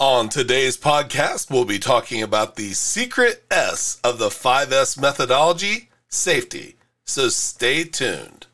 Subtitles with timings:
[0.00, 6.76] On today's podcast, we'll be talking about the secret S of the 5S methodology safety.
[7.04, 8.46] So stay tuned.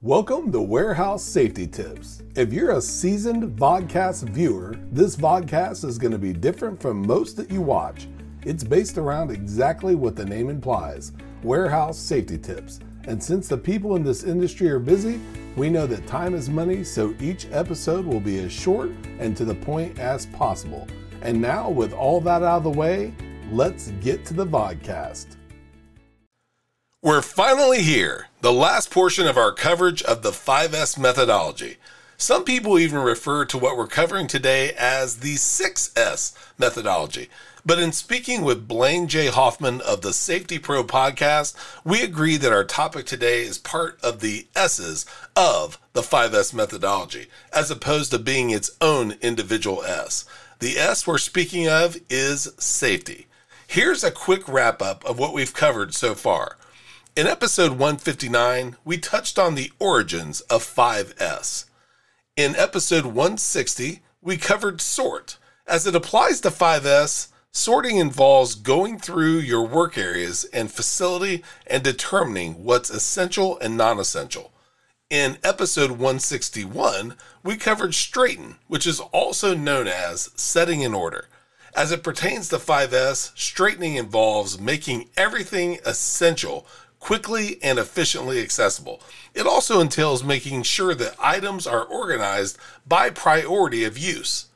[0.00, 2.22] Welcome to Warehouse Safety Tips.
[2.34, 7.36] If you're a seasoned vodcast viewer, this vodcast is going to be different from most
[7.36, 8.08] that you watch.
[8.46, 12.80] It's based around exactly what the name implies warehouse safety tips.
[13.06, 15.20] And since the people in this industry are busy,
[15.54, 19.44] we know that time is money, so each episode will be as short and to
[19.44, 20.88] the point as possible.
[21.22, 23.14] And now, with all that out of the way,
[23.50, 25.36] let's get to the vodcast.
[27.00, 31.76] We're finally here, the last portion of our coverage of the 5S methodology.
[32.18, 37.28] Some people even refer to what we're covering today as the 6S methodology.
[37.64, 39.26] But in speaking with Blaine J.
[39.26, 44.20] Hoffman of the Safety Pro podcast, we agree that our topic today is part of
[44.20, 45.04] the S's
[45.36, 50.24] of the 5S methodology, as opposed to being its own individual S.
[50.60, 53.26] The S we're speaking of is safety.
[53.66, 56.56] Here's a quick wrap up of what we've covered so far.
[57.14, 61.66] In episode 159, we touched on the origins of 5S.
[62.36, 65.38] In episode 160, we covered sort.
[65.66, 71.82] As it applies to 5S, Sorting involves going through your work areas and facility and
[71.82, 74.52] determining what's essential and non essential.
[75.08, 81.28] In episode 161, we covered straighten, which is also known as setting in order.
[81.74, 86.66] As it pertains to 5S, straightening involves making everything essential
[87.06, 89.00] quickly and efficiently accessible.
[89.32, 94.46] It also entails making sure that items are organized by priority of use.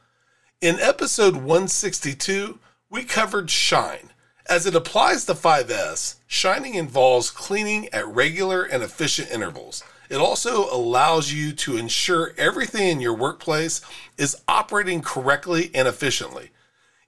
[0.60, 2.58] In episode 162,
[2.90, 4.10] we covered shine.
[4.48, 9.84] As it applies to 5S, shining involves cleaning at regular and efficient intervals.
[10.08, 13.80] It also allows you to ensure everything in your workplace
[14.18, 16.50] is operating correctly and efficiently.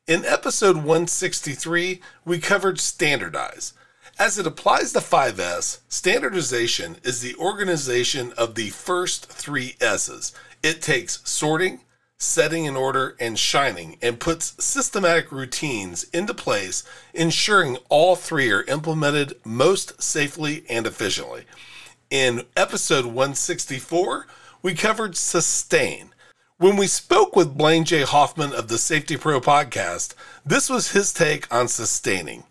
[0.06, 3.72] In episode 163, we covered standardize.
[4.18, 10.32] As it applies to 5S, standardization is the organization of the first three S's.
[10.62, 11.80] It takes sorting,
[12.18, 16.84] setting in order, and shining, and puts systematic routines into place,
[17.14, 21.44] ensuring all three are implemented most safely and efficiently.
[22.10, 24.26] In episode 164,
[24.62, 26.10] we covered sustain.
[26.58, 28.02] When we spoke with Blaine J.
[28.02, 30.14] Hoffman of the Safety Pro podcast,
[30.46, 32.44] this was his take on sustaining.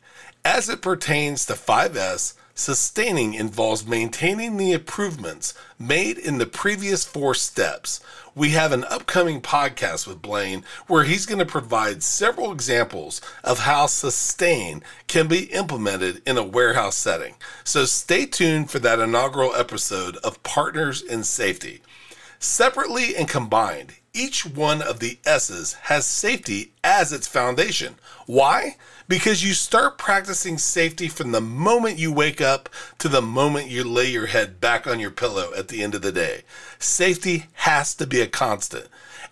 [0.44, 7.34] As it pertains to 5S, sustaining involves maintaining the improvements made in the previous four
[7.34, 8.02] steps
[8.34, 13.60] we have an upcoming podcast with Blaine where he's going to provide several examples of
[13.60, 17.36] how sustain can be implemented in a warehouse setting.
[17.64, 21.82] So stay tuned for that inaugural episode of Partners in Safety.
[22.40, 27.96] Separately and combined, each one of the S's has safety as its foundation.
[28.26, 28.76] Why?
[29.08, 32.70] Because you start practicing safety from the moment you wake up
[33.00, 36.02] to the moment you lay your head back on your pillow at the end of
[36.02, 36.42] the day.
[36.80, 38.88] Safety has to be a constant.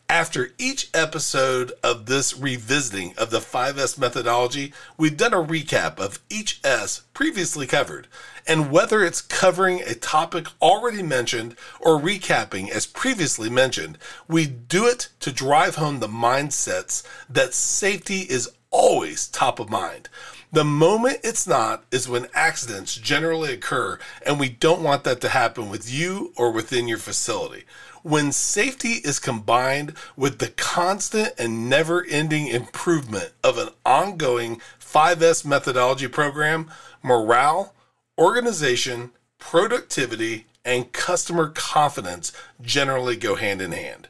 [0.09, 6.17] After each episode of this revisiting of the 5S methodology, we've done a recap of
[6.31, 8.07] each S previously covered.
[8.47, 14.87] And whether it's covering a topic already mentioned or recapping as previously mentioned, we do
[14.87, 20.09] it to drive home the mindsets that safety is always top of mind.
[20.51, 25.29] The moment it's not is when accidents generally occur, and we don't want that to
[25.29, 27.65] happen with you or within your facility.
[28.01, 35.45] When safety is combined with the constant and never ending improvement of an ongoing 5S
[35.45, 36.71] methodology program,
[37.03, 37.75] morale,
[38.17, 42.31] organization, productivity, and customer confidence
[42.61, 44.07] generally go hand in hand.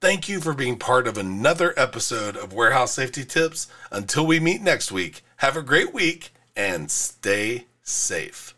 [0.00, 3.66] Thank you for being part of another episode of Warehouse Safety Tips.
[3.90, 8.54] Until we meet next week, have a great week and stay safe.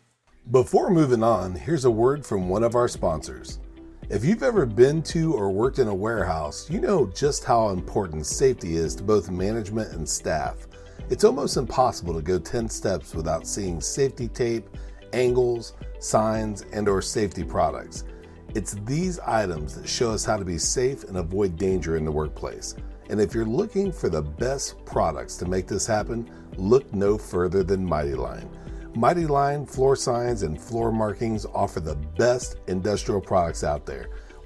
[0.51, 3.57] Before moving on, here's a word from one of our sponsors.
[4.07, 8.27] If you've ever been to or worked in a warehouse, you know just how important
[8.27, 10.67] safety is to both management and staff.
[11.09, 14.69] It's almost impossible to go 10 steps without seeing safety tape,
[15.11, 18.03] angles, signs, and or safety products.
[18.53, 22.11] It's these items that show us how to be safe and avoid danger in the
[22.11, 22.75] workplace.
[23.09, 27.63] And if you're looking for the best products to make this happen, look no further
[27.63, 28.49] than Mighty Line.
[28.93, 34.09] Mighty Line floor signs and floor markings offer the best industrial products out there.